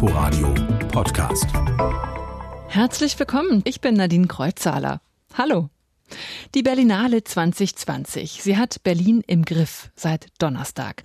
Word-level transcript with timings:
Inforadio 0.00 0.54
Podcast. 0.92 1.48
Herzlich 2.68 3.18
willkommen, 3.18 3.62
ich 3.64 3.80
bin 3.80 3.94
Nadine 3.94 4.28
Kreuzzahler. 4.28 5.00
Hallo. 5.36 5.70
Die 6.54 6.62
Berlinale 6.62 7.24
2020. 7.24 8.40
Sie 8.40 8.56
hat 8.56 8.84
Berlin 8.84 9.24
im 9.26 9.44
Griff 9.44 9.90
seit 9.96 10.28
Donnerstag. 10.38 11.02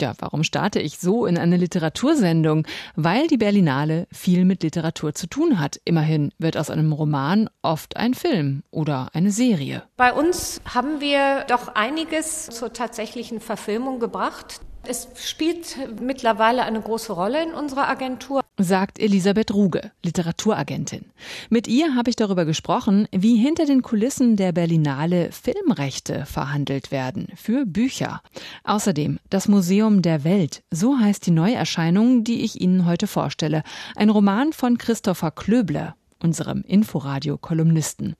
Ja, 0.00 0.14
warum 0.18 0.42
starte 0.42 0.80
ich 0.80 0.98
so 0.98 1.26
in 1.26 1.38
eine 1.38 1.56
Literatursendung? 1.56 2.66
Weil 2.96 3.28
die 3.28 3.36
Berlinale 3.36 4.08
viel 4.10 4.44
mit 4.44 4.64
Literatur 4.64 5.14
zu 5.14 5.28
tun 5.28 5.60
hat. 5.60 5.80
Immerhin 5.84 6.32
wird 6.36 6.56
aus 6.56 6.70
einem 6.70 6.92
Roman 6.92 7.48
oft 7.62 7.96
ein 7.96 8.14
Film 8.14 8.64
oder 8.72 9.10
eine 9.12 9.30
Serie. 9.30 9.84
Bei 9.96 10.12
uns 10.12 10.60
haben 10.74 11.00
wir 11.00 11.44
doch 11.46 11.76
einiges 11.76 12.46
zur 12.46 12.72
tatsächlichen 12.72 13.38
Verfilmung 13.38 14.00
gebracht. 14.00 14.60
Es 14.86 15.08
spielt 15.16 15.76
mittlerweile 16.00 16.62
eine 16.64 16.80
große 16.80 17.12
Rolle 17.12 17.42
in 17.42 17.54
unserer 17.54 17.88
Agentur. 17.88 18.42
Sagt 18.58 19.00
Elisabeth 19.00 19.52
Ruge, 19.52 19.90
Literaturagentin. 20.04 21.06
Mit 21.48 21.66
ihr 21.66 21.94
habe 21.94 22.10
ich 22.10 22.16
darüber 22.16 22.44
gesprochen, 22.44 23.08
wie 23.10 23.36
hinter 23.36 23.66
den 23.66 23.82
Kulissen 23.82 24.36
der 24.36 24.52
Berlinale 24.52 25.32
Filmrechte 25.32 26.26
verhandelt 26.26 26.92
werden 26.92 27.28
für 27.34 27.66
Bücher. 27.66 28.22
Außerdem 28.62 29.18
das 29.30 29.48
Museum 29.48 30.02
der 30.02 30.22
Welt, 30.22 30.62
so 30.70 30.98
heißt 30.98 31.26
die 31.26 31.32
Neuerscheinung, 31.32 32.22
die 32.22 32.44
ich 32.44 32.60
Ihnen 32.60 32.86
heute 32.86 33.06
vorstelle. 33.06 33.62
Ein 33.96 34.10
Roman 34.10 34.52
von 34.52 34.78
Christopher 34.78 35.30
Klöbler 35.30 35.96
unserem 36.24 36.62
Inforadio-Kolumnisten. 36.62 38.16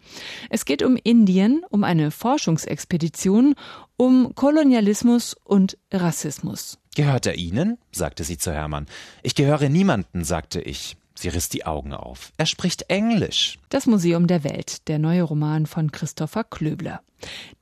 Es 0.51 0.65
geht 0.65 0.83
um 0.83 0.97
Indien, 0.97 1.65
um 1.71 1.83
eine 1.83 2.11
Forschungsexpedition, 2.11 3.55
um 3.97 4.35
Kolonialismus 4.35 5.35
und 5.43 5.79
Rassismus. 5.93 6.79
Gehört 6.95 7.27
er 7.27 7.35
Ihnen? 7.35 7.79
sagte 7.91 8.23
sie 8.23 8.39
zu 8.39 8.53
Hermann. 8.53 8.87
Ich 9.23 9.35
gehöre 9.35 9.69
niemanden, 9.69 10.23
sagte 10.23 10.61
ich. 10.61 10.97
Sie 11.17 11.29
riss 11.29 11.49
die 11.49 11.65
Augen 11.65 11.93
auf. 11.93 12.33
Er 12.37 12.47
spricht 12.47 12.83
Englisch. 12.91 13.59
Das 13.69 13.87
Museum 13.87 14.27
der 14.27 14.45
Welt, 14.45 14.89
der 14.89 14.99
neue 14.99 15.23
Roman 15.23 15.67
von 15.67 15.91
Christopher 15.93 16.45
Klöbler. 16.45 17.01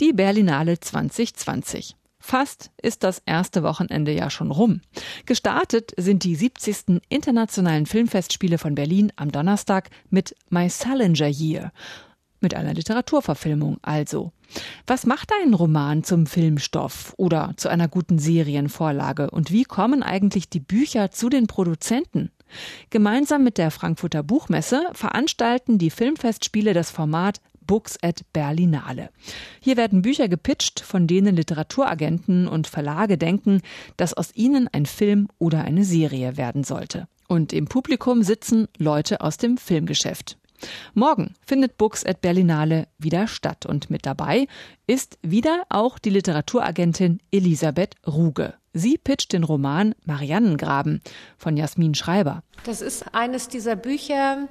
Die 0.00 0.12
Berlinale 0.12 0.80
2020. 0.80 1.96
Fast 2.24 2.70
ist 2.80 3.02
das 3.02 3.20
erste 3.26 3.64
Wochenende 3.64 4.12
ja 4.12 4.30
schon 4.30 4.52
rum. 4.52 4.80
Gestartet 5.26 5.92
sind 5.96 6.22
die 6.22 6.36
70. 6.36 7.02
Internationalen 7.08 7.84
Filmfestspiele 7.84 8.58
von 8.58 8.76
Berlin 8.76 9.12
am 9.16 9.32
Donnerstag 9.32 9.90
mit 10.08 10.36
My 10.48 10.70
Salinger 10.70 11.26
Year. 11.26 11.72
Mit 12.40 12.54
einer 12.54 12.74
Literaturverfilmung 12.74 13.78
also. 13.82 14.32
Was 14.86 15.04
macht 15.04 15.30
ein 15.42 15.52
Roman 15.52 16.04
zum 16.04 16.26
Filmstoff 16.26 17.12
oder 17.16 17.54
zu 17.56 17.68
einer 17.68 17.88
guten 17.88 18.20
Serienvorlage 18.20 19.28
und 19.30 19.50
wie 19.50 19.64
kommen 19.64 20.04
eigentlich 20.04 20.48
die 20.48 20.60
Bücher 20.60 21.10
zu 21.10 21.28
den 21.28 21.48
Produzenten? 21.48 22.30
Gemeinsam 22.90 23.42
mit 23.42 23.58
der 23.58 23.72
Frankfurter 23.72 24.22
Buchmesse 24.22 24.86
veranstalten 24.92 25.78
die 25.78 25.90
Filmfestspiele 25.90 26.72
das 26.72 26.92
Format 26.92 27.40
Books 27.66 27.98
at 28.02 28.22
Berlinale. 28.32 29.10
Hier 29.60 29.76
werden 29.76 30.02
Bücher 30.02 30.28
gepitcht, 30.28 30.80
von 30.80 31.06
denen 31.06 31.36
Literaturagenten 31.36 32.48
und 32.48 32.66
Verlage 32.66 33.18
denken, 33.18 33.60
dass 33.96 34.14
aus 34.14 34.34
ihnen 34.34 34.68
ein 34.72 34.86
Film 34.86 35.28
oder 35.38 35.64
eine 35.64 35.84
Serie 35.84 36.36
werden 36.36 36.64
sollte. 36.64 37.08
Und 37.28 37.52
im 37.52 37.66
Publikum 37.66 38.22
sitzen 38.22 38.68
Leute 38.76 39.20
aus 39.20 39.36
dem 39.38 39.56
Filmgeschäft. 39.56 40.36
Morgen 40.94 41.34
findet 41.44 41.76
Books 41.76 42.04
at 42.04 42.20
Berlinale 42.20 42.86
wieder 42.98 43.26
statt 43.26 43.66
und 43.66 43.90
mit 43.90 44.06
dabei 44.06 44.46
ist 44.86 45.18
wieder 45.22 45.64
auch 45.68 45.98
die 45.98 46.10
Literaturagentin 46.10 47.20
Elisabeth 47.30 47.94
Ruge. 48.06 48.54
Sie 48.72 48.96
pitcht 48.96 49.32
den 49.32 49.44
Roman 49.44 49.94
Mariannengraben 50.04 51.02
von 51.36 51.56
Jasmin 51.56 51.94
Schreiber. 51.94 52.42
Das 52.64 52.80
ist 52.80 53.14
eines 53.14 53.48
dieser 53.48 53.76
Bücher, 53.76 54.48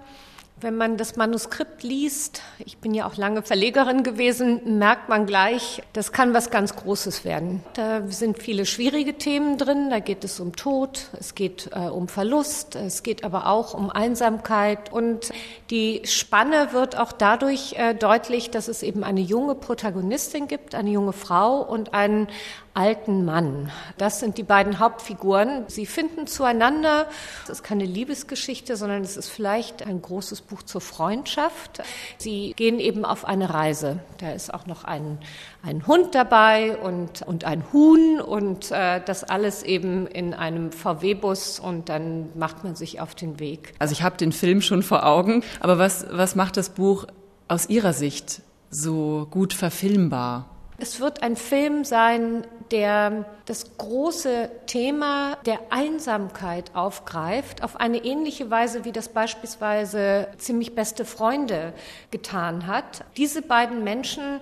wenn 0.61 0.77
man 0.77 0.97
das 0.97 1.15
Manuskript 1.15 1.81
liest, 1.81 2.43
ich 2.59 2.77
bin 2.77 2.93
ja 2.93 3.07
auch 3.07 3.17
lange 3.17 3.41
Verlegerin 3.41 4.03
gewesen, 4.03 4.77
merkt 4.77 5.09
man 5.09 5.25
gleich, 5.25 5.81
das 5.93 6.11
kann 6.11 6.33
was 6.33 6.51
ganz 6.51 6.75
Großes 6.75 7.25
werden. 7.25 7.63
Da 7.73 8.07
sind 8.07 8.37
viele 8.37 8.65
schwierige 8.65 9.15
Themen 9.17 9.57
drin, 9.57 9.89
da 9.89 9.99
geht 9.99 10.23
es 10.23 10.39
um 10.39 10.55
Tod, 10.55 11.07
es 11.19 11.33
geht 11.33 11.71
äh, 11.73 11.79
um 11.79 12.07
Verlust, 12.07 12.75
es 12.75 13.01
geht 13.01 13.23
aber 13.23 13.47
auch 13.47 13.73
um 13.73 13.89
Einsamkeit 13.89 14.93
und 14.93 15.31
die 15.71 16.01
Spanne 16.05 16.73
wird 16.73 16.97
auch 16.97 17.11
dadurch 17.11 17.73
äh, 17.77 17.95
deutlich, 17.95 18.51
dass 18.51 18.67
es 18.67 18.83
eben 18.83 19.03
eine 19.03 19.21
junge 19.21 19.55
Protagonistin 19.55 20.47
gibt, 20.47 20.75
eine 20.75 20.91
junge 20.91 21.13
Frau 21.13 21.61
und 21.61 21.93
einen 21.93 22.27
alten 22.73 23.25
Mann. 23.25 23.69
Das 23.97 24.19
sind 24.19 24.37
die 24.37 24.43
beiden 24.43 24.79
Hauptfiguren. 24.79 25.65
Sie 25.67 25.85
finden 25.85 26.27
zueinander. 26.27 27.07
Es 27.43 27.49
ist 27.49 27.63
keine 27.63 27.85
Liebesgeschichte, 27.85 28.77
sondern 28.77 29.01
es 29.01 29.17
ist 29.17 29.29
vielleicht 29.29 29.85
ein 29.85 30.01
großes 30.01 30.41
Buch 30.41 30.63
zur 30.63 30.81
Freundschaft. 30.81 31.81
Sie 32.17 32.53
gehen 32.55 32.79
eben 32.79 33.03
auf 33.03 33.25
eine 33.25 33.53
Reise. 33.53 33.99
Da 34.19 34.31
ist 34.31 34.53
auch 34.53 34.65
noch 34.65 34.83
ein, 34.83 35.17
ein 35.63 35.85
Hund 35.85 36.15
dabei 36.15 36.77
und, 36.77 37.21
und 37.23 37.43
ein 37.43 37.63
Huhn 37.73 38.21
und 38.21 38.71
äh, 38.71 39.01
das 39.03 39.23
alles 39.23 39.63
eben 39.63 40.07
in 40.07 40.33
einem 40.33 40.71
VW-Bus 40.71 41.59
und 41.59 41.89
dann 41.89 42.29
macht 42.35 42.63
man 42.63 42.75
sich 42.75 43.01
auf 43.01 43.15
den 43.15 43.39
Weg. 43.39 43.73
Also 43.79 43.91
ich 43.91 44.03
habe 44.03 44.17
den 44.17 44.31
Film 44.31 44.61
schon 44.61 44.83
vor 44.83 45.05
Augen, 45.05 45.43
aber 45.59 45.77
was, 45.77 46.05
was 46.09 46.35
macht 46.35 46.57
das 46.57 46.69
Buch 46.69 47.05
aus 47.47 47.67
Ihrer 47.67 47.93
Sicht 47.93 48.41
so 48.69 49.27
gut 49.29 49.53
verfilmbar? 49.53 50.49
Es 50.77 50.99
wird 50.99 51.21
ein 51.21 51.35
Film 51.35 51.83
sein, 51.83 52.47
der 52.71 53.25
das 53.45 53.77
große 53.77 54.49
Thema 54.65 55.37
der 55.45 55.59
Einsamkeit 55.69 56.73
aufgreift, 56.73 57.63
auf 57.63 57.75
eine 57.79 57.97
ähnliche 57.97 58.49
Weise, 58.49 58.85
wie 58.85 58.91
das 58.91 59.09
beispielsweise 59.09 60.27
ziemlich 60.37 60.73
beste 60.73 61.05
Freunde 61.05 61.73
getan 62.11 62.67
hat. 62.67 63.03
Diese 63.17 63.41
beiden 63.41 63.83
Menschen 63.83 64.39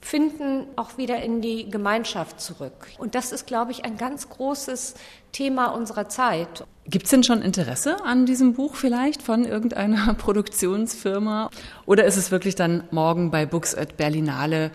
finden 0.00 0.66
auch 0.76 0.96
wieder 0.96 1.22
in 1.22 1.40
die 1.42 1.70
Gemeinschaft 1.70 2.40
zurück. 2.40 2.88
Und 2.98 3.14
das 3.14 3.32
ist, 3.32 3.46
glaube 3.46 3.70
ich, 3.72 3.84
ein 3.84 3.96
ganz 3.96 4.28
großes 4.28 4.94
Thema 5.32 5.66
unserer 5.66 6.08
Zeit. 6.08 6.64
Gibt 6.86 7.04
es 7.04 7.10
denn 7.10 7.22
schon 7.22 7.42
Interesse 7.42 8.02
an 8.04 8.26
diesem 8.26 8.54
Buch 8.54 8.74
vielleicht 8.74 9.22
von 9.22 9.44
irgendeiner 9.44 10.14
Produktionsfirma? 10.18 11.50
Oder 11.86 12.04
ist 12.04 12.16
es 12.16 12.30
wirklich 12.30 12.54
dann 12.54 12.84
morgen 12.90 13.30
bei 13.30 13.46
Books 13.46 13.74
at 13.74 13.96
Berlinale 13.96 14.70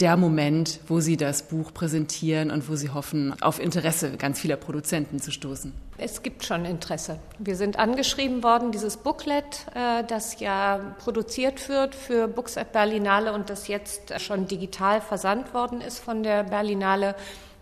der 0.00 0.16
Moment, 0.16 0.80
wo 0.88 1.00
Sie 1.00 1.16
das 1.16 1.42
Buch 1.42 1.72
präsentieren 1.72 2.50
und 2.50 2.68
wo 2.68 2.76
Sie 2.76 2.90
hoffen, 2.90 3.34
auf 3.40 3.58
Interesse 3.58 4.16
ganz 4.16 4.40
vieler 4.40 4.56
Produzenten 4.56 5.20
zu 5.20 5.30
stoßen? 5.30 5.72
Es 5.98 6.22
gibt 6.22 6.44
schon 6.44 6.66
Interesse. 6.66 7.18
Wir 7.38 7.56
sind 7.56 7.78
angeschrieben 7.78 8.42
worden, 8.42 8.70
dieses 8.70 8.98
Booklet, 8.98 9.66
äh, 9.74 10.04
das 10.04 10.38
ja 10.40 10.94
produziert 10.98 11.68
wird 11.70 11.94
für 11.94 12.28
Books 12.28 12.58
at 12.58 12.72
Berlinale 12.72 13.32
und 13.32 13.48
das 13.48 13.68
jetzt 13.68 14.20
schon 14.20 14.46
digital 14.46 15.00
versandt 15.00 15.54
worden 15.54 15.80
ist 15.80 15.98
von 15.98 16.22
der 16.22 16.44
Berlinale 16.44 17.14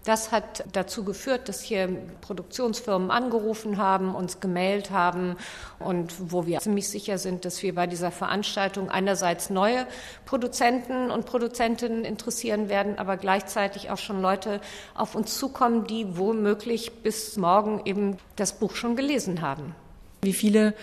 das 0.04 0.32
hat 0.32 0.65
dazu 0.72 1.03
geführt, 1.03 1.48
dass 1.48 1.62
hier 1.62 1.88
Produktionsfirmen 2.20 3.10
angerufen 3.10 3.78
haben, 3.78 4.15
uns 4.15 4.38
gemeldet 4.38 4.91
haben 4.91 5.37
und 5.78 6.12
wo 6.31 6.47
wir 6.47 6.60
ziemlich 6.60 6.88
sicher 6.88 7.19
sind, 7.19 7.44
dass 7.44 7.62
wir 7.62 7.75
bei 7.75 7.87
dieser 7.87 8.10
Veranstaltung 8.10 8.91
einerseits 8.91 9.48
neue 9.48 9.87
Produzenten 10.26 11.10
und 11.10 11.25
Produzentinnen 11.25 12.04
interessieren 12.04 12.69
werden, 12.69 12.98
aber 12.98 13.16
gleichzeitig 13.16 13.91
auch 13.91 13.98
schon 13.98 14.20
Leute 14.20 14.60
auf 14.94 15.15
uns 15.15 15.38
zukommen, 15.38 15.87
die 15.87 16.19
womöglich 16.19 17.03
bis 17.03 17.36
morgen 17.36 17.81
eben 17.86 18.19
das 18.36 18.59
Buch 18.59 18.75
schon 18.75 18.97
gelesen 18.97 19.41
haben. 19.41 19.75
Wie 20.22 20.34
viele 20.34 20.75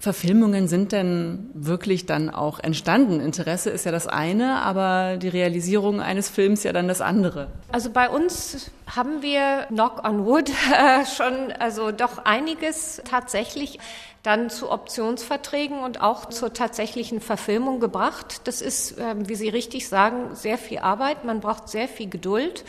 Verfilmungen 0.00 0.66
sind 0.66 0.92
denn 0.92 1.50
wirklich 1.52 2.06
dann 2.06 2.30
auch 2.30 2.58
entstanden? 2.58 3.20
Interesse 3.20 3.68
ist 3.68 3.84
ja 3.84 3.92
das 3.92 4.06
eine, 4.06 4.62
aber 4.62 5.18
die 5.18 5.28
Realisierung 5.28 6.00
eines 6.00 6.30
Films 6.30 6.62
ja 6.62 6.72
dann 6.72 6.88
das 6.88 7.02
andere. 7.02 7.48
Also 7.70 7.90
bei 7.90 8.08
uns 8.08 8.70
haben 8.96 9.20
wir 9.20 9.66
Knock 9.68 10.02
on 10.08 10.24
Wood 10.24 10.48
äh, 10.48 11.04
schon 11.16 11.52
also 11.52 11.92
doch 11.92 12.24
einiges 12.24 13.02
tatsächlich 13.04 13.78
dann 14.22 14.50
zu 14.50 14.70
Optionsverträgen 14.70 15.80
und 15.80 16.02
auch 16.02 16.26
zur 16.26 16.52
tatsächlichen 16.52 17.20
Verfilmung 17.20 17.80
gebracht. 17.80 18.42
Das 18.44 18.60
ist, 18.60 18.98
äh, 18.98 19.14
wie 19.16 19.34
Sie 19.34 19.48
richtig 19.48 19.88
sagen, 19.88 20.34
sehr 20.34 20.58
viel 20.58 20.78
Arbeit. 20.78 21.24
Man 21.24 21.40
braucht 21.40 21.68
sehr 21.68 21.88
viel 21.88 22.08
Geduld. 22.08 22.64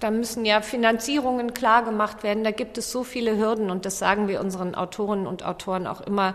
Da 0.00 0.10
müssen 0.10 0.44
ja 0.44 0.60
Finanzierungen 0.60 1.54
klar 1.54 1.84
gemacht 1.84 2.22
werden. 2.22 2.42
Da 2.44 2.50
gibt 2.50 2.76
es 2.76 2.90
so 2.90 3.04
viele 3.04 3.38
Hürden 3.38 3.70
und 3.70 3.86
das 3.86 3.98
sagen 3.98 4.28
wir 4.28 4.40
unseren 4.40 4.74
Autorinnen 4.74 5.26
und 5.26 5.44
Autoren 5.44 5.86
auch 5.86 6.00
immer. 6.00 6.34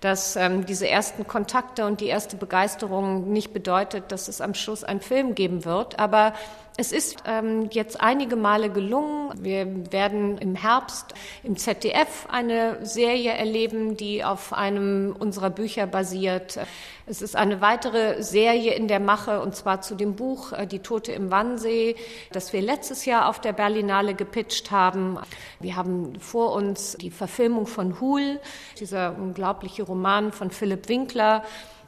Dass 0.00 0.36
ähm, 0.36 0.66
diese 0.66 0.88
ersten 0.88 1.26
Kontakte 1.26 1.86
und 1.86 2.00
die 2.00 2.06
erste 2.06 2.36
Begeisterung 2.36 3.32
nicht 3.32 3.52
bedeutet, 3.52 4.12
dass 4.12 4.28
es 4.28 4.40
am 4.40 4.54
Schluss 4.54 4.84
einen 4.84 5.00
Film 5.00 5.34
geben 5.34 5.64
wird. 5.64 5.98
Aber 5.98 6.34
es 6.78 6.92
ist 6.92 7.22
ähm, 7.26 7.68
jetzt 7.70 8.00
einige 8.00 8.36
Male 8.36 8.68
gelungen. 8.68 9.32
Wir 9.42 9.92
werden 9.92 10.36
im 10.38 10.54
Herbst 10.54 11.14
im 11.42 11.56
ZDF 11.56 12.26
eine 12.28 12.84
Serie 12.84 13.32
erleben, 13.32 13.96
die 13.96 14.22
auf 14.22 14.52
einem 14.52 15.16
unserer 15.18 15.48
Bücher 15.48 15.86
basiert. 15.86 16.58
Es 17.06 17.22
ist 17.22 17.34
eine 17.34 17.62
weitere 17.62 18.22
Serie 18.22 18.74
in 18.74 18.88
der 18.88 19.00
Mache, 19.00 19.40
und 19.40 19.56
zwar 19.56 19.80
zu 19.80 19.94
dem 19.94 20.16
Buch 20.16 20.52
äh, 20.52 20.66
Die 20.66 20.80
Tote 20.80 21.12
im 21.12 21.30
Wannsee, 21.30 21.96
das 22.32 22.52
wir 22.52 22.60
letztes 22.60 23.06
Jahr 23.06 23.28
auf 23.28 23.40
der 23.40 23.54
Berlinale 23.54 24.14
gepitcht 24.14 24.70
haben. 24.70 25.18
Wir 25.60 25.76
haben 25.76 26.20
vor 26.20 26.52
uns 26.52 26.96
die 27.00 27.10
Verfilmung 27.10 27.66
von 27.66 28.00
Hul, 28.00 28.38
dieser 28.78 29.16
unglaubliche 29.16 29.84
Roman 29.84 30.30
von 30.30 30.50
Philipp 30.50 30.88
Winkler. 30.88 31.42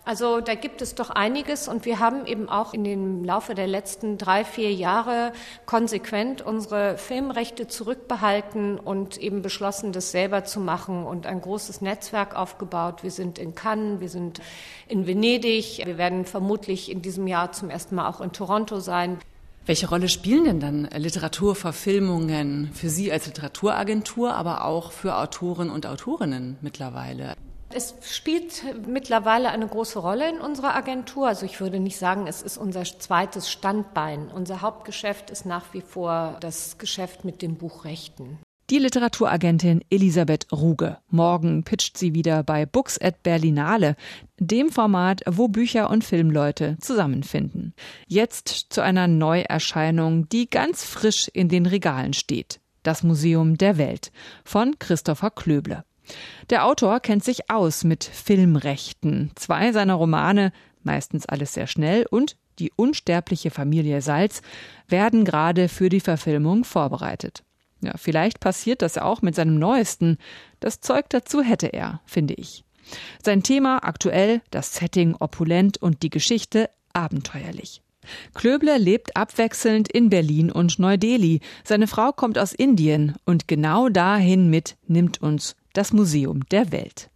Also 0.08 0.40
da 0.40 0.54
gibt 0.54 0.80
es 0.80 0.94
doch 0.94 1.10
einiges 1.10 1.68
und 1.68 1.84
wir 1.84 1.98
haben 1.98 2.24
eben 2.24 2.48
auch 2.48 2.72
in 2.72 2.82
dem 2.82 3.24
Laufe 3.24 3.54
der 3.54 3.66
letzten 3.66 4.16
drei, 4.16 4.42
vier 4.42 4.72
Jahre 4.72 5.34
konsequent 5.66 6.40
unsere 6.40 6.96
Filmrechte 6.96 7.68
zurückbehalten 7.68 8.78
und 8.78 9.18
eben 9.18 9.42
beschlossen, 9.42 9.92
das 9.92 10.10
selber 10.10 10.44
zu 10.44 10.60
machen 10.60 11.04
und 11.04 11.26
ein 11.26 11.42
großes 11.42 11.82
Netzwerk 11.82 12.34
aufgebaut. 12.34 13.02
Wir 13.02 13.10
sind 13.10 13.38
in 13.38 13.54
Cannes, 13.54 14.00
wir 14.00 14.08
sind 14.08 14.40
in 14.88 15.06
Venedig, 15.06 15.82
wir 15.84 15.98
werden 15.98 16.24
vermutlich 16.24 16.90
in 16.90 17.02
diesem 17.02 17.26
Jahr 17.26 17.52
zum 17.52 17.68
ersten 17.68 17.94
Mal 17.94 18.08
auch 18.08 18.22
in 18.22 18.32
Toronto 18.32 18.80
sein. 18.80 19.18
Welche 19.66 19.90
Rolle 19.90 20.08
spielen 20.08 20.44
denn 20.44 20.60
dann 20.60 20.88
Literaturverfilmungen 20.96 22.70
für 22.72 22.88
Sie 22.88 23.12
als 23.12 23.26
Literaturagentur, 23.26 24.32
aber 24.32 24.64
auch 24.64 24.90
für 24.90 25.18
Autoren 25.18 25.68
und 25.68 25.84
Autorinnen 25.84 26.56
mittlerweile? 26.62 27.34
Es 27.70 27.94
spielt 28.02 28.64
mittlerweile 28.86 29.50
eine 29.50 29.66
große 29.66 29.98
Rolle 29.98 30.30
in 30.30 30.40
unserer 30.40 30.74
Agentur. 30.74 31.28
Also 31.28 31.44
ich 31.44 31.60
würde 31.60 31.80
nicht 31.80 31.98
sagen, 31.98 32.26
es 32.26 32.40
ist 32.40 32.56
unser 32.56 32.84
zweites 32.84 33.50
Standbein. 33.50 34.28
Unser 34.28 34.62
Hauptgeschäft 34.62 35.30
ist 35.30 35.44
nach 35.44 35.74
wie 35.74 35.82
vor 35.82 36.38
das 36.40 36.78
Geschäft 36.78 37.24
mit 37.24 37.42
dem 37.42 37.56
Buchrechten. 37.56 38.38
Die 38.70 38.78
Literaturagentin 38.78 39.82
Elisabeth 39.88 40.46
Ruge. 40.52 40.98
Morgen 41.08 41.64
pitcht 41.64 41.96
sie 41.96 42.14
wieder 42.14 42.42
bei 42.42 42.66
Books 42.66 43.00
at 43.00 43.22
Berlinale, 43.22 43.96
dem 44.38 44.70
Format, 44.70 45.22
wo 45.26 45.48
Bücher 45.48 45.88
und 45.88 46.04
Filmleute 46.04 46.76
zusammenfinden. 46.80 47.74
Jetzt 48.06 48.66
zu 48.68 48.82
einer 48.82 49.08
Neuerscheinung, 49.08 50.28
die 50.28 50.50
ganz 50.50 50.84
frisch 50.84 51.28
in 51.32 51.48
den 51.48 51.64
Regalen 51.64 52.12
steht. 52.12 52.60
Das 52.82 53.02
Museum 53.02 53.56
der 53.56 53.78
Welt 53.78 54.12
von 54.44 54.78
Christopher 54.78 55.30
Klöble. 55.30 55.84
Der 56.50 56.64
Autor 56.64 57.00
kennt 57.00 57.24
sich 57.24 57.50
aus 57.50 57.84
mit 57.84 58.04
Filmrechten. 58.04 59.30
Zwei 59.34 59.72
seiner 59.72 59.94
Romane, 59.94 60.52
meistens 60.82 61.26
alles 61.26 61.54
sehr 61.54 61.66
schnell, 61.66 62.06
und 62.10 62.36
Die 62.58 62.72
unsterbliche 62.74 63.50
Familie 63.50 64.02
Salz 64.02 64.42
werden 64.88 65.24
gerade 65.24 65.68
für 65.68 65.88
die 65.88 66.00
Verfilmung 66.00 66.64
vorbereitet. 66.64 67.44
Ja, 67.80 67.92
vielleicht 67.96 68.40
passiert 68.40 68.82
das 68.82 68.98
auch 68.98 69.22
mit 69.22 69.36
seinem 69.36 69.58
neuesten. 69.58 70.18
Das 70.58 70.80
Zeug 70.80 71.08
dazu 71.10 71.42
hätte 71.42 71.68
er, 71.68 72.00
finde 72.04 72.34
ich. 72.34 72.64
Sein 73.22 73.42
Thema 73.42 73.84
aktuell, 73.84 74.40
das 74.50 74.74
Setting 74.74 75.14
opulent 75.18 75.78
und 75.78 76.02
die 76.02 76.10
Geschichte 76.10 76.70
abenteuerlich. 76.92 77.82
Klöble 78.34 78.78
lebt 78.78 79.16
abwechselnd 79.16 79.92
in 79.92 80.08
Berlin 80.08 80.50
und 80.50 80.78
Neu-Delhi. 80.78 81.40
Seine 81.62 81.86
Frau 81.86 82.10
kommt 82.12 82.38
aus 82.38 82.54
Indien 82.54 83.14
und 83.26 83.48
genau 83.48 83.90
dahin 83.90 84.48
mit 84.48 84.76
nimmt 84.86 85.20
uns 85.20 85.54
das 85.72 85.92
Museum 85.92 86.40
der 86.50 86.72
Welt. 86.72 87.10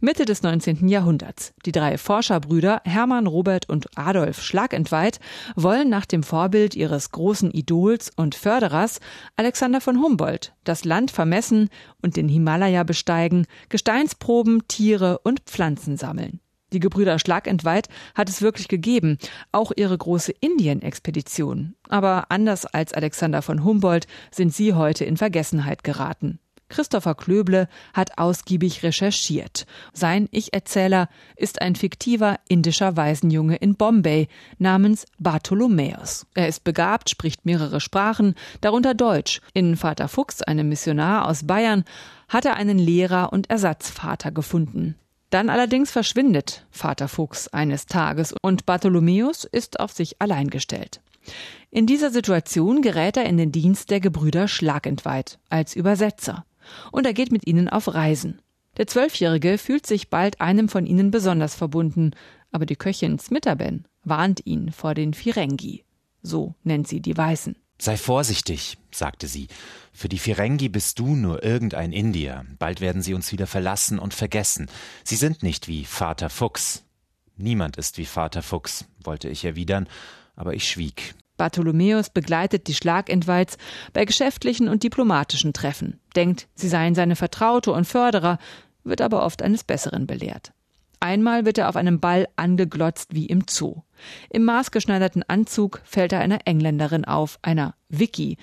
Mitte 0.00 0.24
des 0.24 0.42
19. 0.42 0.88
Jahrhunderts. 0.88 1.52
Die 1.66 1.72
drei 1.72 1.98
Forscherbrüder 1.98 2.82
Hermann, 2.84 3.26
Robert 3.26 3.68
und 3.68 3.86
Adolf 3.96 4.42
Schlagentweit 4.42 5.20
wollen 5.56 5.88
nach 5.88 6.06
dem 6.06 6.22
Vorbild 6.22 6.74
ihres 6.74 7.10
großen 7.10 7.50
Idols 7.50 8.10
und 8.16 8.34
Förderers 8.34 9.00
Alexander 9.36 9.80
von 9.80 10.00
Humboldt 10.00 10.54
das 10.64 10.84
Land 10.84 11.10
vermessen 11.10 11.68
und 12.02 12.16
den 12.16 12.28
Himalaya 12.28 12.82
besteigen, 12.82 13.46
Gesteinsproben, 13.68 14.66
Tiere 14.68 15.18
und 15.22 15.40
Pflanzen 15.40 15.96
sammeln. 15.96 16.40
Die 16.72 16.80
Gebrüder 16.80 17.18
Schlagentweit 17.18 17.88
hat 18.14 18.28
es 18.28 18.42
wirklich 18.42 18.68
gegeben, 18.68 19.16
auch 19.52 19.72
ihre 19.74 19.96
große 19.96 20.32
Indien-Expedition. 20.32 21.74
Aber 21.88 22.30
anders 22.30 22.66
als 22.66 22.92
Alexander 22.92 23.40
von 23.40 23.64
Humboldt 23.64 24.06
sind 24.30 24.52
sie 24.52 24.74
heute 24.74 25.06
in 25.06 25.16
Vergessenheit 25.16 25.82
geraten. 25.82 26.40
Christopher 26.68 27.14
Klöble 27.14 27.68
hat 27.94 28.18
ausgiebig 28.18 28.82
recherchiert. 28.82 29.66
Sein 29.92 30.28
Ich-Erzähler 30.30 31.08
ist 31.36 31.60
ein 31.62 31.76
fiktiver 31.76 32.38
indischer 32.48 32.96
Waisenjunge 32.96 33.56
in 33.56 33.74
Bombay 33.74 34.28
namens 34.58 35.06
Bartholomäus. 35.18 36.26
Er 36.34 36.48
ist 36.48 36.64
begabt, 36.64 37.10
spricht 37.10 37.46
mehrere 37.46 37.80
Sprachen, 37.80 38.34
darunter 38.60 38.94
Deutsch. 38.94 39.40
In 39.54 39.76
Vater 39.76 40.08
Fuchs, 40.08 40.42
einem 40.42 40.68
Missionar 40.68 41.26
aus 41.26 41.46
Bayern, 41.46 41.84
hat 42.28 42.44
er 42.44 42.56
einen 42.56 42.78
Lehrer 42.78 43.32
und 43.32 43.50
Ersatzvater 43.50 44.30
gefunden. 44.30 44.96
Dann 45.30 45.50
allerdings 45.50 45.90
verschwindet 45.90 46.66
Vater 46.70 47.08
Fuchs 47.08 47.48
eines 47.48 47.86
Tages 47.86 48.34
und 48.40 48.66
Bartholomäus 48.66 49.44
ist 49.44 49.80
auf 49.80 49.92
sich 49.92 50.20
allein 50.20 50.48
gestellt. 50.48 51.00
In 51.70 51.86
dieser 51.86 52.10
Situation 52.10 52.80
gerät 52.80 53.18
er 53.18 53.26
in 53.26 53.36
den 53.36 53.52
Dienst 53.52 53.90
der 53.90 54.00
Gebrüder 54.00 54.48
Schlagentweit 54.48 55.38
als 55.50 55.76
Übersetzer 55.76 56.44
und 56.92 57.06
er 57.06 57.14
geht 57.14 57.32
mit 57.32 57.46
ihnen 57.46 57.68
auf 57.68 57.92
Reisen. 57.92 58.40
Der 58.76 58.86
Zwölfjährige 58.86 59.58
fühlt 59.58 59.86
sich 59.86 60.08
bald 60.08 60.40
einem 60.40 60.68
von 60.68 60.86
ihnen 60.86 61.10
besonders 61.10 61.54
verbunden, 61.54 62.12
aber 62.52 62.66
die 62.66 62.76
Köchin 62.76 63.18
Smitterben 63.18 63.86
warnt 64.04 64.46
ihn 64.46 64.72
vor 64.72 64.94
den 64.94 65.14
Firengi. 65.14 65.84
So 66.22 66.54
nennt 66.62 66.88
sie 66.88 67.00
die 67.00 67.16
Weißen. 67.16 67.56
Sei 67.80 67.96
vorsichtig, 67.96 68.76
sagte 68.90 69.28
sie. 69.28 69.48
Für 69.92 70.08
die 70.08 70.18
Firengi 70.18 70.68
bist 70.68 70.98
du 70.98 71.14
nur 71.14 71.44
irgendein 71.44 71.92
Indier. 71.92 72.44
Bald 72.58 72.80
werden 72.80 73.02
sie 73.02 73.14
uns 73.14 73.30
wieder 73.30 73.46
verlassen 73.46 73.98
und 73.98 74.14
vergessen. 74.14 74.68
Sie 75.04 75.16
sind 75.16 75.42
nicht 75.42 75.68
wie 75.68 75.84
Vater 75.84 76.30
Fuchs. 76.30 76.84
Niemand 77.36 77.76
ist 77.76 77.98
wie 77.98 78.04
Vater 78.04 78.42
Fuchs, 78.42 78.84
wollte 79.02 79.28
ich 79.28 79.44
erwidern, 79.44 79.88
aber 80.34 80.54
ich 80.54 80.68
schwieg. 80.68 81.14
Bartholomäus 81.38 82.10
begleitet 82.10 82.66
die 82.66 82.74
Schlagentweiz 82.74 83.56
bei 83.94 84.04
geschäftlichen 84.04 84.68
und 84.68 84.82
diplomatischen 84.82 85.54
Treffen, 85.54 85.98
denkt, 86.14 86.48
sie 86.54 86.68
seien 86.68 86.94
seine 86.94 87.16
Vertraute 87.16 87.72
und 87.72 87.86
Förderer, 87.86 88.38
wird 88.84 89.00
aber 89.00 89.24
oft 89.24 89.40
eines 89.40 89.64
Besseren 89.64 90.06
belehrt. 90.06 90.52
Einmal 91.00 91.46
wird 91.46 91.58
er 91.58 91.68
auf 91.68 91.76
einem 91.76 92.00
Ball 92.00 92.28
angeglotzt 92.36 93.14
wie 93.14 93.26
im 93.26 93.44
Zoo. 93.48 93.82
Im 94.30 94.44
maßgeschneiderten 94.44 95.22
Anzug 95.22 95.80
fällt 95.84 96.12
er 96.12 96.20
einer 96.20 96.40
Engländerin 96.44 97.04
auf, 97.04 97.38
einer 97.40 97.74
Vicky, 97.88 98.36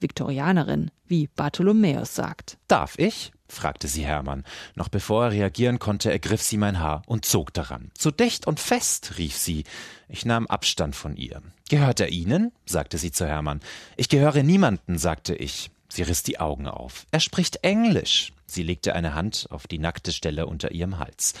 Viktorianerin, 0.00 0.90
wie 1.06 1.28
Bartholomäus 1.28 2.14
sagt. 2.14 2.58
Darf 2.66 2.98
ich? 2.98 3.32
Fragte 3.50 3.88
sie 3.88 4.04
Hermann. 4.04 4.44
Noch 4.74 4.88
bevor 4.88 5.24
er 5.24 5.32
reagieren 5.32 5.78
konnte, 5.78 6.10
ergriff 6.10 6.42
sie 6.42 6.56
mein 6.56 6.78
Haar 6.78 7.02
und 7.06 7.24
zog 7.24 7.52
daran. 7.52 7.90
So 7.98 8.10
dicht 8.10 8.46
und 8.46 8.60
fest, 8.60 9.18
rief 9.18 9.36
sie. 9.36 9.64
Ich 10.08 10.24
nahm 10.24 10.46
Abstand 10.46 10.96
von 10.96 11.16
ihr. 11.16 11.42
Gehört 11.68 12.00
er 12.00 12.08
Ihnen? 12.08 12.52
sagte 12.66 12.98
sie 12.98 13.12
zu 13.12 13.26
Hermann. 13.26 13.60
Ich 13.96 14.08
gehöre 14.08 14.42
niemanden, 14.42 14.98
sagte 14.98 15.34
ich. 15.34 15.70
Sie 15.88 16.02
riss 16.02 16.22
die 16.22 16.38
Augen 16.38 16.68
auf. 16.68 17.06
Er 17.10 17.20
spricht 17.20 17.64
Englisch. 17.64 18.32
Sie 18.46 18.62
legte 18.62 18.94
eine 18.94 19.14
Hand 19.14 19.46
auf 19.50 19.66
die 19.66 19.78
nackte 19.78 20.12
Stelle 20.12 20.46
unter 20.46 20.72
ihrem 20.72 20.98
Hals. 20.98 21.34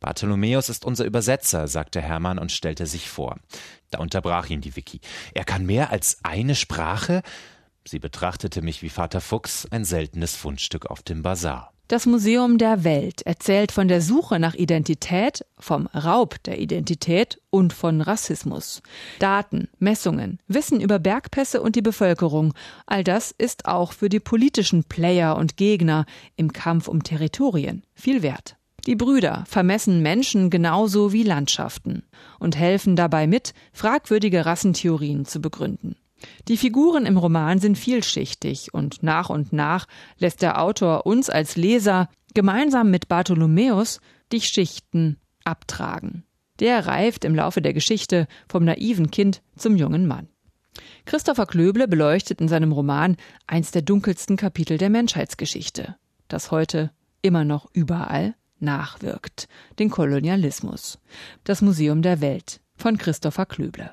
Bartholomäus 0.00 0.68
ist 0.68 0.84
unser 0.84 1.04
Übersetzer, 1.04 1.68
sagte 1.68 2.00
Hermann 2.00 2.38
und 2.38 2.50
stellte 2.50 2.86
sich 2.86 3.08
vor. 3.08 3.38
Da 3.90 3.98
unterbrach 3.98 4.48
ihn 4.50 4.60
die 4.60 4.74
Vicky. 4.74 5.00
Er 5.34 5.44
kann 5.44 5.64
mehr 5.64 5.90
als 5.90 6.18
eine 6.24 6.56
Sprache? 6.56 7.22
Sie 7.86 7.98
betrachtete 7.98 8.62
mich 8.62 8.82
wie 8.82 8.88
Vater 8.88 9.20
Fuchs, 9.20 9.66
ein 9.70 9.84
seltenes 9.84 10.34
Fundstück 10.34 10.86
auf 10.86 11.02
dem 11.02 11.22
Bazar. 11.22 11.72
Das 11.88 12.04
Museum 12.04 12.58
der 12.58 12.82
Welt 12.82 13.22
erzählt 13.22 13.70
von 13.70 13.86
der 13.86 14.02
Suche 14.02 14.40
nach 14.40 14.54
Identität, 14.54 15.46
vom 15.56 15.86
Raub 15.86 16.42
der 16.42 16.58
Identität 16.58 17.40
und 17.50 17.72
von 17.72 18.00
Rassismus. 18.00 18.82
Daten, 19.20 19.68
Messungen, 19.78 20.40
Wissen 20.48 20.80
über 20.80 20.98
Bergpässe 20.98 21.62
und 21.62 21.76
die 21.76 21.82
Bevölkerung, 21.82 22.54
all 22.86 23.04
das 23.04 23.30
ist 23.30 23.66
auch 23.66 23.92
für 23.92 24.08
die 24.08 24.18
politischen 24.18 24.82
Player 24.82 25.36
und 25.36 25.56
Gegner 25.56 26.06
im 26.34 26.52
Kampf 26.52 26.88
um 26.88 27.04
Territorien 27.04 27.84
viel 27.94 28.22
wert. 28.22 28.56
Die 28.86 28.96
Brüder 28.96 29.44
vermessen 29.46 30.02
Menschen 30.02 30.50
genauso 30.50 31.12
wie 31.12 31.22
Landschaften 31.22 32.02
und 32.40 32.56
helfen 32.56 32.96
dabei 32.96 33.28
mit, 33.28 33.54
fragwürdige 33.72 34.44
Rassentheorien 34.44 35.24
zu 35.24 35.40
begründen. 35.40 35.94
Die 36.48 36.56
Figuren 36.56 37.06
im 37.06 37.16
Roman 37.16 37.58
sind 37.58 37.76
vielschichtig 37.76 38.72
und 38.72 39.02
nach 39.02 39.30
und 39.30 39.52
nach 39.52 39.86
lässt 40.18 40.42
der 40.42 40.60
Autor 40.60 41.06
uns 41.06 41.30
als 41.30 41.56
Leser 41.56 42.08
gemeinsam 42.34 42.90
mit 42.90 43.08
Bartholomäus 43.08 44.00
die 44.32 44.40
Schichten 44.40 45.18
abtragen. 45.44 46.24
Der 46.60 46.86
reift 46.86 47.24
im 47.24 47.34
Laufe 47.34 47.60
der 47.60 47.72
Geschichte 47.72 48.26
vom 48.48 48.64
naiven 48.64 49.10
Kind 49.10 49.42
zum 49.56 49.76
jungen 49.76 50.06
Mann. 50.06 50.28
Christopher 51.04 51.46
Klöble 51.46 51.88
beleuchtet 51.88 52.40
in 52.40 52.48
seinem 52.48 52.72
Roman 52.72 53.16
eins 53.46 53.70
der 53.70 53.82
dunkelsten 53.82 54.36
Kapitel 54.36 54.78
der 54.78 54.90
Menschheitsgeschichte, 54.90 55.96
das 56.28 56.50
heute 56.50 56.90
immer 57.22 57.44
noch 57.44 57.68
überall 57.72 58.34
nachwirkt, 58.58 59.48
den 59.78 59.90
Kolonialismus. 59.90 60.98
Das 61.44 61.62
Museum 61.62 62.02
der 62.02 62.20
Welt 62.20 62.60
von 62.76 62.98
Christopher 62.98 63.46
Klöble. 63.46 63.92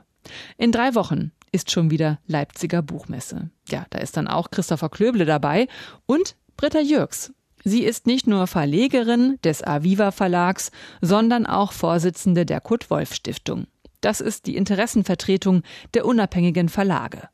In 0.58 0.72
drei 0.72 0.96
Wochen 0.96 1.32
ist 1.54 1.72
schon 1.72 1.92
wieder 1.92 2.20
Leipziger 2.28 2.82
Buchmesse. 2.82 3.50
Ja, 3.70 3.86
da 3.92 4.00
ist 4.00 4.18
dann 4.18 4.28
auch 4.28 4.52
Christopher 4.52 4.90
Klöble 4.90 5.24
dabei 5.24 5.68
und 6.06 6.36
Britta 6.58 6.82
Jürgs. 6.82 7.32
Sie 7.64 7.84
ist 7.84 8.08
nicht 8.08 8.28
nur 8.28 8.48
Verlegerin 8.48 9.38
des 9.44 9.64
Aviva 9.64 10.12
Verlags, 10.12 10.72
sondern 11.00 11.46
auch 11.46 11.72
Vorsitzende 11.72 12.46
der 12.46 12.60
Kurt 12.60 12.90
Wolf 12.90 13.14
Stiftung. 13.14 13.68
Das 14.02 14.20
ist 14.20 14.48
die 14.48 14.58
Interessenvertretung 14.58 15.64
der 15.94 16.06
unabhängigen 16.06 16.68
Verlage. 16.68 17.30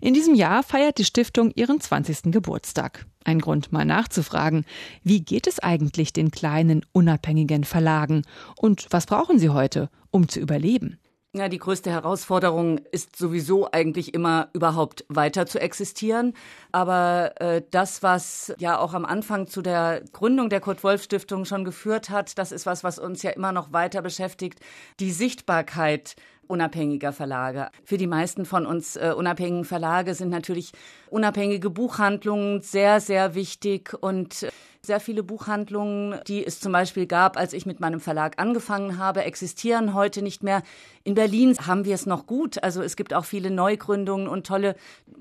In 0.00 0.14
diesem 0.14 0.34
Jahr 0.34 0.62
feiert 0.62 0.98
die 0.98 1.04
Stiftung 1.04 1.50
ihren 1.56 1.80
20. 1.80 2.30
Geburtstag. 2.30 3.06
Ein 3.24 3.40
Grund 3.40 3.72
mal 3.72 3.86
nachzufragen, 3.86 4.64
wie 5.02 5.22
geht 5.22 5.46
es 5.46 5.58
eigentlich 5.58 6.12
den 6.12 6.30
kleinen 6.30 6.84
unabhängigen 6.92 7.64
Verlagen 7.64 8.22
und 8.56 8.86
was 8.90 9.06
brauchen 9.06 9.38
sie 9.38 9.48
heute, 9.48 9.88
um 10.10 10.28
zu 10.28 10.38
überleben? 10.38 10.98
Ja, 11.36 11.48
die 11.48 11.58
größte 11.58 11.90
Herausforderung 11.90 12.78
ist 12.92 13.16
sowieso 13.16 13.68
eigentlich 13.72 14.14
immer 14.14 14.50
überhaupt 14.52 15.04
weiter 15.08 15.46
zu 15.46 15.60
existieren. 15.60 16.32
Aber 16.70 17.32
äh, 17.40 17.60
das, 17.72 18.04
was 18.04 18.54
ja 18.58 18.78
auch 18.78 18.94
am 18.94 19.04
Anfang 19.04 19.48
zu 19.48 19.60
der 19.60 20.02
Gründung 20.12 20.48
der 20.48 20.60
Kurt-Wolf-Stiftung 20.60 21.44
schon 21.44 21.64
geführt 21.64 22.08
hat, 22.08 22.38
das 22.38 22.52
ist 22.52 22.66
was, 22.66 22.84
was 22.84 23.00
uns 23.00 23.24
ja 23.24 23.30
immer 23.30 23.50
noch 23.50 23.72
weiter 23.72 24.00
beschäftigt. 24.00 24.60
Die 25.00 25.10
Sichtbarkeit 25.10 26.14
unabhängiger 26.46 27.12
Verlage. 27.12 27.68
Für 27.84 27.96
die 27.96 28.06
meisten 28.06 28.44
von 28.44 28.64
uns 28.64 28.94
äh, 28.94 29.12
unabhängigen 29.16 29.64
Verlage 29.64 30.14
sind 30.14 30.28
natürlich 30.28 30.70
unabhängige 31.10 31.68
Buchhandlungen 31.68 32.60
sehr, 32.60 33.00
sehr 33.00 33.34
wichtig 33.34 33.92
und 34.00 34.46
sehr 34.84 35.00
viele 35.00 35.22
Buchhandlungen, 35.22 36.20
die 36.26 36.44
es 36.44 36.60
zum 36.60 36.72
Beispiel 36.72 37.06
gab, 37.06 37.36
als 37.36 37.52
ich 37.52 37.66
mit 37.66 37.80
meinem 37.80 38.00
Verlag 38.00 38.40
angefangen 38.40 38.98
habe, 38.98 39.24
existieren 39.24 39.94
heute 39.94 40.22
nicht 40.22 40.42
mehr. 40.42 40.62
In 41.02 41.14
Berlin 41.14 41.56
haben 41.66 41.84
wir 41.84 41.94
es 41.94 42.06
noch 42.06 42.26
gut. 42.26 42.62
Also 42.62 42.82
es 42.82 42.96
gibt 42.96 43.14
auch 43.14 43.24
viele 43.24 43.50
Neugründungen 43.50 44.28
und 44.28 44.46
tolle, 44.46 44.76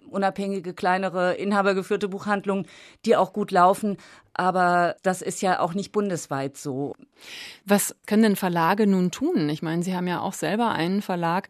unabhängige, 0.09 0.73
kleinere, 0.73 1.33
inhabergeführte 1.35 2.07
Buchhandlungen, 2.07 2.67
die 3.05 3.15
auch 3.15 3.33
gut 3.33 3.51
laufen. 3.51 3.97
Aber 4.33 4.95
das 5.03 5.21
ist 5.21 5.41
ja 5.41 5.59
auch 5.59 5.73
nicht 5.73 5.91
bundesweit 5.91 6.57
so. 6.57 6.95
Was 7.65 7.95
können 8.05 8.23
denn 8.23 8.35
Verlage 8.35 8.87
nun 8.87 9.11
tun? 9.11 9.49
Ich 9.49 9.61
meine, 9.61 9.83
Sie 9.83 9.95
haben 9.95 10.07
ja 10.07 10.21
auch 10.21 10.33
selber 10.33 10.71
einen 10.71 11.01
Verlag. 11.01 11.49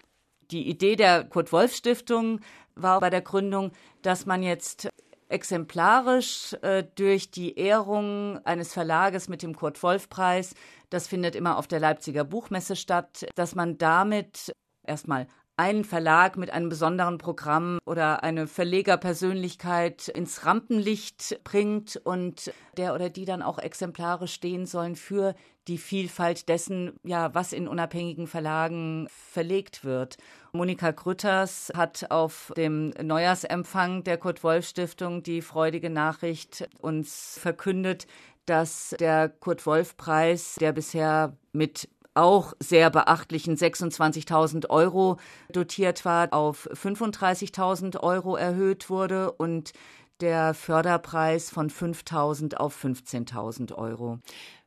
Die 0.52 0.70
Idee 0.70 0.96
der 0.96 1.24
Kurt-Wolf-Stiftung 1.24 2.42
war 2.76 3.00
bei 3.00 3.10
der 3.10 3.22
Gründung, 3.22 3.72
dass 4.02 4.26
man 4.26 4.44
jetzt 4.44 4.90
exemplarisch 5.34 6.54
äh, 6.62 6.84
durch 6.96 7.32
die 7.32 7.58
Ehrung 7.58 8.40
eines 8.46 8.72
Verlages 8.72 9.28
mit 9.28 9.42
dem 9.42 9.56
Kurt-Wolf-Preis, 9.56 10.54
das 10.90 11.08
findet 11.08 11.36
immer 11.36 11.58
auf 11.58 11.68
der 11.68 11.80
Leipziger 11.80 12.24
Buchmesse 12.24 12.76
statt, 12.76 13.26
dass 13.36 13.56
man 13.56 13.80
damit 13.80 14.54
erstmal 14.84 15.28
einen 15.58 15.86
Verlag 15.86 16.38
mit 16.38 16.52
einem 16.52 16.70
besonderen 16.70 17.18
Programm 17.18 17.80
oder 17.86 18.24
eine 18.24 18.48
Verlegerpersönlichkeit 18.48 20.08
ins 20.08 20.46
Rampenlicht 20.46 21.40
bringt 21.44 21.98
und 22.04 22.52
der 22.78 22.96
oder 22.96 23.10
die 23.10 23.26
dann 23.26 23.42
auch 23.44 23.60
exemplarisch 23.60 24.34
stehen 24.34 24.66
sollen 24.66 24.96
für 24.96 25.36
die 25.68 25.78
Vielfalt 25.78 26.50
dessen, 26.50 26.94
ja, 27.04 27.34
was 27.34 27.54
in 27.54 27.68
unabhängigen 27.68 28.28
Verlagen 28.28 29.08
verlegt 29.10 29.86
wird. 29.86 30.18
Monika 30.52 30.92
Grütters 30.92 31.72
hat 31.76 32.12
auf 32.12 32.52
dem 32.58 32.94
Neujahrsempfang 33.02 34.04
der 34.04 34.18
Kurt-Wolf-Stiftung 34.18 35.24
die 35.24 35.42
freudige 35.42 35.90
Nachricht 35.90 36.70
uns 36.80 37.38
verkündet, 37.40 38.08
dass 38.46 38.94
der 39.00 39.30
Kurt-Wolf-Preis, 39.30 40.56
der 40.60 40.74
bisher 40.74 41.38
mit 41.54 41.88
auch 42.14 42.54
sehr 42.60 42.90
beachtlichen 42.90 43.56
26.000 43.56 44.70
Euro 44.70 45.18
dotiert 45.52 46.06
war, 46.06 46.32
auf 46.34 46.70
35.000 46.72 48.02
Euro 48.02 48.36
erhöht 48.36 48.90
wurde 48.90 49.32
und 49.32 49.74
der 50.20 50.54
Förderpreis 50.54 51.50
von 51.50 51.70
5.000 51.70 52.56
auf 52.56 52.84
15.000 52.84 53.74
Euro 53.74 54.20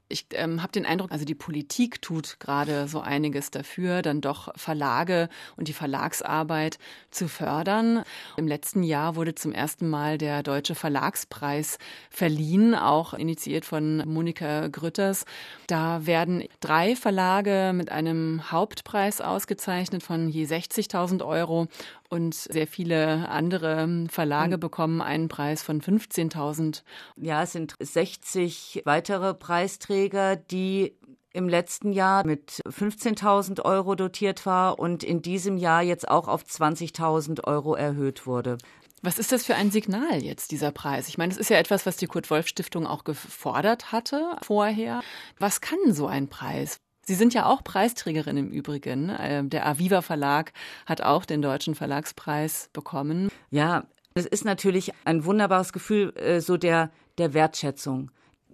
ich 0.08 0.26
ähm, 0.32 0.62
habe 0.62 0.72
den 0.72 0.86
Eindruck, 0.86 1.10
also 1.10 1.24
die 1.24 1.34
Politik 1.34 2.00
tut 2.00 2.38
gerade 2.38 2.86
so 2.86 3.00
einiges 3.00 3.50
dafür, 3.50 4.02
dann 4.02 4.20
doch 4.20 4.48
Verlage 4.56 5.28
und 5.56 5.68
die 5.68 5.72
Verlagsarbeit 5.72 6.78
zu 7.10 7.28
fördern. 7.28 8.04
Im 8.36 8.46
letzten 8.46 8.82
Jahr 8.82 9.16
wurde 9.16 9.34
zum 9.34 9.52
ersten 9.52 9.88
Mal 9.88 10.16
der 10.16 10.42
Deutsche 10.42 10.74
Verlagspreis 10.76 11.78
verliehen, 12.10 12.74
auch 12.74 13.14
initiiert 13.14 13.64
von 13.64 13.98
Monika 14.06 14.68
Grütters. 14.68 15.24
Da 15.66 16.06
werden 16.06 16.44
drei 16.60 16.94
Verlage 16.94 17.72
mit 17.74 17.90
einem 17.90 18.52
Hauptpreis 18.52 19.20
ausgezeichnet 19.20 20.02
von 20.04 20.28
je 20.28 20.44
60.000 20.44 21.26
Euro 21.26 21.66
und 22.08 22.34
sehr 22.34 22.66
viele 22.66 23.28
andere 23.28 24.06
Verlage 24.08 24.58
bekommen 24.58 25.00
einen 25.00 25.28
Preis 25.28 25.62
von 25.62 25.80
15.000. 25.80 26.82
Ja, 27.16 27.42
es 27.42 27.52
sind 27.52 27.74
60 27.80 28.82
weitere 28.84 29.34
Preisträger, 29.34 30.36
die 30.36 30.96
im 31.32 31.48
letzten 31.48 31.92
Jahr 31.92 32.24
mit 32.24 32.62
15.000 32.66 33.62
Euro 33.64 33.94
dotiert 33.94 34.46
war 34.46 34.78
und 34.78 35.04
in 35.04 35.20
diesem 35.20 35.58
Jahr 35.58 35.82
jetzt 35.82 36.08
auch 36.08 36.28
auf 36.28 36.44
20.000 36.44 37.44
Euro 37.44 37.74
erhöht 37.74 38.26
wurde. 38.26 38.56
Was 39.02 39.18
ist 39.18 39.32
das 39.32 39.44
für 39.44 39.54
ein 39.54 39.70
Signal 39.70 40.22
jetzt, 40.22 40.50
dieser 40.50 40.72
Preis? 40.72 41.08
Ich 41.08 41.18
meine, 41.18 41.28
das 41.28 41.38
ist 41.38 41.50
ja 41.50 41.58
etwas, 41.58 41.84
was 41.84 41.98
die 41.98 42.06
Kurt-Wolf-Stiftung 42.06 42.86
auch 42.86 43.04
gefordert 43.04 43.92
hatte 43.92 44.36
vorher. 44.42 45.02
Was 45.38 45.60
kann 45.60 45.78
so 45.92 46.06
ein 46.06 46.28
Preis? 46.28 46.80
Sie 47.08 47.14
sind 47.14 47.34
ja 47.34 47.46
auch 47.46 47.62
Preisträgerin 47.62 48.36
im 48.36 48.50
Übrigen. 48.50 49.12
Ähm, 49.16 49.48
der 49.48 49.64
Aviva 49.64 50.02
Verlag 50.02 50.52
hat 50.86 51.02
auch 51.02 51.24
den 51.24 51.40
Deutschen 51.40 51.76
Verlagspreis 51.76 52.68
bekommen. 52.72 53.30
Ja, 53.50 53.84
es 54.14 54.26
ist 54.26 54.44
natürlich 54.44 54.92
ein 55.04 55.24
wunderbares 55.24 55.72
Gefühl, 55.72 56.12
äh, 56.16 56.40
so 56.40 56.56
der, 56.56 56.90
der 57.18 57.32
Wertschätzung. 57.32 58.10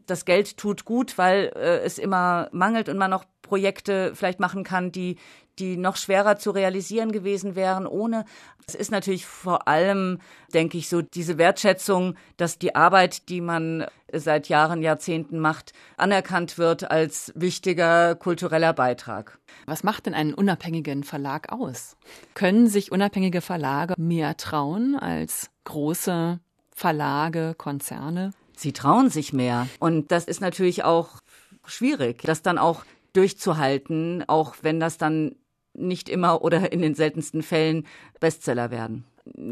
Das 0.07 0.27
Geld 0.27 0.59
tut 0.59 0.85
gut, 0.85 1.17
weil 1.17 1.51
äh, 1.57 1.79
es 1.79 1.99
immer 1.99 2.51
mangelt 2.53 2.91
und 2.91 2.99
man 2.99 3.11
noch 3.11 3.25
Projekte 3.41 4.15
vielleicht 4.15 4.39
machen 4.39 4.65
kann, 4.65 4.93
die, 4.93 5.17
die 5.59 5.77
noch 5.77 5.97
schwerer 5.97 6.39
zu 6.39 6.51
realisieren 6.51 7.13
gewesen 7.13 7.55
wären 7.55 7.87
ohne. 7.87 8.25
Es 8.67 8.75
ist 8.75 8.91
natürlich 8.91 9.27
vor 9.27 9.69
allem, 9.69 10.19
denke 10.55 10.79
ich, 10.79 10.89
so 10.89 11.03
diese 11.03 11.39
Wertschätzung, 11.39 12.17
dass 12.37 12.59
die 12.59 12.75
Arbeit, 12.75 13.29
die 13.29 13.41
man 13.41 13.87
seit 14.13 14.49
Jahren, 14.49 14.83
Jahrzehnten 14.83 15.39
macht, 15.39 15.73
anerkannt 15.97 16.59
wird 16.59 16.91
als 16.91 17.33
wichtiger 17.35 18.15
kultureller 18.15 18.73
Beitrag. 18.73 19.39
Was 19.67 19.83
macht 19.83 20.07
denn 20.07 20.15
einen 20.15 20.35
unabhängigen 20.35 21.03
Verlag 21.03 21.53
aus? 21.53 21.97
Können 22.35 22.69
sich 22.69 22.93
unabhängige 22.93 23.41
Verlage 23.41 23.95
mehr 23.99 24.37
trauen 24.37 24.97
als 24.97 25.51
große 25.65 26.41
Verlage, 26.75 27.55
Konzerne? 27.57 28.33
Sie 28.57 28.73
trauen 28.73 29.11
sich 29.11 29.33
mehr. 29.33 29.67
Und 29.81 30.13
das 30.13 30.25
ist 30.25 30.41
natürlich 30.41 30.85
auch 30.85 31.19
schwierig, 31.67 32.23
das 32.23 32.43
dann 32.43 32.59
auch 32.59 32.85
durchzuhalten, 33.13 34.25
auch 34.27 34.55
wenn 34.63 34.81
das 34.81 34.99
dann 34.99 35.35
nicht 35.75 36.09
immer 36.09 36.43
oder 36.43 36.73
in 36.73 36.83
den 36.83 36.95
seltensten 36.95 37.43
Fällen 37.43 37.87
Bestseller 38.21 38.71
werden. 38.71 39.05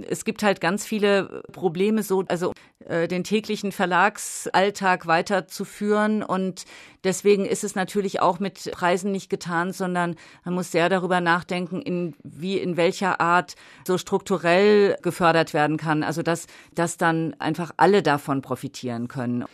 Es 0.09 0.25
gibt 0.25 0.43
halt 0.43 0.61
ganz 0.61 0.85
viele 0.85 1.43
Probleme, 1.53 2.03
so 2.03 2.25
also 2.27 2.53
äh, 2.87 3.07
den 3.07 3.23
täglichen 3.23 3.71
Verlagsalltag 3.71 5.07
weiterzuführen 5.07 6.25
und 6.25 6.65
deswegen 7.05 7.45
ist 7.45 7.63
es 7.63 7.77
natürlich 7.77 8.21
auch 8.21 8.41
mit 8.41 8.69
Preisen 8.73 9.13
nicht 9.13 9.31
getan, 9.31 9.73
sondern 9.73 10.17
man 10.45 10.55
muss 10.55 10.73
sehr 10.73 10.89
darüber 10.89 11.21
nachdenken, 11.21 11.83
in 11.83 12.17
wie 12.25 12.59
in 12.59 12.77
welcher 12.77 13.21
Art 13.21 13.55
so 13.87 13.97
strukturell 13.97 14.97
gefördert 15.03 15.55
werden 15.55 15.77
kann, 15.77 16.03
also 16.03 16.23
dass 16.23 16.49
dass 16.75 16.97
dann 16.97 17.37
einfach 17.39 17.71
alle 17.77 18.03
davon 18.03 18.43
profitieren 18.43 19.07
können. 19.07 19.45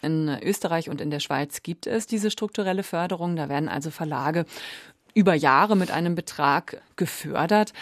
In 0.00 0.28
Österreich 0.42 0.88
und 0.88 1.00
in 1.00 1.10
der 1.10 1.20
Schweiz 1.20 1.64
gibt 1.64 1.88
es 1.88 2.06
diese 2.06 2.30
strukturelle 2.30 2.84
Förderung, 2.84 3.34
da 3.34 3.48
werden 3.48 3.68
also 3.68 3.90
Verlage 3.90 4.44
über 5.16 5.32
Jahre 5.32 5.76
mit 5.76 5.90
einem 5.90 6.14
Betrag 6.14 6.82
gefördert. 6.96 7.72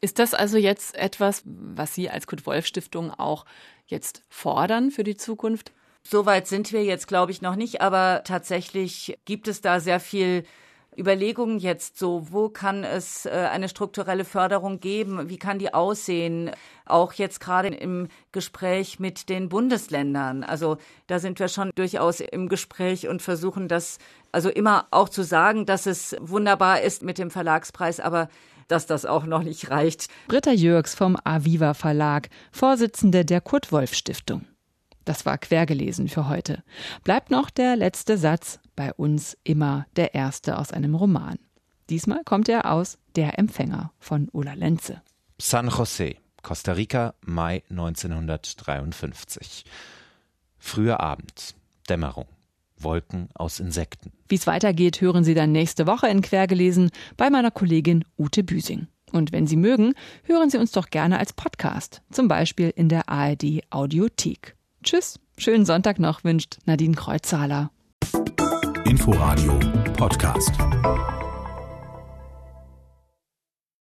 Ist 0.00 0.18
das 0.18 0.32
also 0.32 0.56
jetzt 0.56 0.94
etwas, 0.96 1.42
was 1.44 1.94
Sie 1.94 2.08
als 2.08 2.26
Kurt-Wolf-Stiftung 2.26 3.10
auch 3.10 3.44
jetzt 3.86 4.22
fordern 4.30 4.90
für 4.90 5.04
die 5.04 5.16
Zukunft? 5.16 5.72
Soweit 6.02 6.46
sind 6.46 6.72
wir 6.72 6.84
jetzt, 6.84 7.06
glaube 7.06 7.30
ich, 7.30 7.42
noch 7.42 7.56
nicht, 7.56 7.82
aber 7.82 8.22
tatsächlich 8.24 9.18
gibt 9.26 9.48
es 9.48 9.60
da 9.60 9.80
sehr 9.80 10.00
viel 10.00 10.44
Überlegungen 10.98 11.58
jetzt 11.58 11.98
so, 11.98 12.26
wo 12.30 12.48
kann 12.48 12.84
es 12.84 13.26
äh, 13.26 13.30
eine 13.30 13.68
strukturelle 13.68 14.24
Förderung 14.24 14.80
geben? 14.80 15.28
Wie 15.28 15.38
kann 15.38 15.58
die 15.58 15.72
aussehen? 15.72 16.50
Auch 16.84 17.12
jetzt 17.12 17.40
gerade 17.40 17.68
im 17.68 18.08
Gespräch 18.32 18.98
mit 18.98 19.28
den 19.28 19.48
Bundesländern. 19.48 20.42
Also 20.42 20.78
da 21.06 21.18
sind 21.18 21.38
wir 21.38 21.48
schon 21.48 21.70
durchaus 21.74 22.20
im 22.20 22.48
Gespräch 22.48 23.08
und 23.08 23.22
versuchen 23.22 23.68
das 23.68 23.98
also 24.32 24.50
immer 24.50 24.86
auch 24.90 25.08
zu 25.08 25.22
sagen, 25.22 25.66
dass 25.66 25.86
es 25.86 26.16
wunderbar 26.20 26.80
ist 26.82 27.02
mit 27.02 27.18
dem 27.18 27.30
Verlagspreis, 27.30 28.00
aber 28.00 28.28
dass 28.68 28.86
das 28.86 29.06
auch 29.06 29.24
noch 29.24 29.42
nicht 29.42 29.70
reicht. 29.70 30.08
Britta 30.28 30.52
Jürgs 30.52 30.94
vom 30.94 31.16
Aviva 31.24 31.74
Verlag, 31.74 32.28
Vorsitzende 32.52 33.24
der 33.24 33.40
Kurt 33.40 33.72
Wolf 33.72 33.94
Stiftung. 33.94 34.44
Das 35.04 35.24
war 35.24 35.38
quergelesen 35.38 36.08
für 36.08 36.28
heute. 36.28 36.62
Bleibt 37.02 37.30
noch 37.30 37.48
der 37.48 37.76
letzte 37.76 38.18
Satz 38.18 38.60
bei 38.78 38.94
uns 38.94 39.36
immer 39.42 39.86
der 39.96 40.14
erste 40.14 40.56
aus 40.56 40.70
einem 40.70 40.94
Roman. 40.94 41.40
Diesmal 41.90 42.22
kommt 42.24 42.48
er 42.48 42.70
aus 42.70 42.96
Der 43.16 43.36
Empfänger 43.36 43.90
von 43.98 44.28
Ulla 44.30 44.52
Lenze. 44.54 45.02
San 45.40 45.68
Jose, 45.68 46.14
Costa 46.42 46.72
Rica, 46.74 47.14
Mai 47.26 47.64
1953. 47.70 49.64
Früher 50.58 51.00
Abend, 51.00 51.56
Dämmerung, 51.88 52.28
Wolken 52.76 53.30
aus 53.34 53.58
Insekten. 53.58 54.12
Wie 54.28 54.36
es 54.36 54.46
weitergeht, 54.46 55.00
hören 55.00 55.24
Sie 55.24 55.34
dann 55.34 55.50
nächste 55.50 55.88
Woche 55.88 56.06
in 56.06 56.22
Quergelesen 56.22 56.92
bei 57.16 57.30
meiner 57.30 57.50
Kollegin 57.50 58.04
Ute 58.16 58.44
Büsing. 58.44 58.86
Und 59.10 59.32
wenn 59.32 59.48
Sie 59.48 59.56
mögen, 59.56 59.94
hören 60.22 60.50
Sie 60.50 60.58
uns 60.58 60.70
doch 60.70 60.90
gerne 60.90 61.18
als 61.18 61.32
Podcast, 61.32 62.02
zum 62.12 62.28
Beispiel 62.28 62.72
in 62.76 62.88
der 62.88 63.08
ARD 63.08 63.64
Audiothek. 63.70 64.54
Tschüss, 64.84 65.18
schönen 65.36 65.66
Sonntag 65.66 65.98
noch 65.98 66.22
wünscht 66.22 66.58
Nadine 66.64 66.94
Kreuzhaler. 66.94 67.72
Inforadio 68.88 69.58
Podcast. 69.98 70.56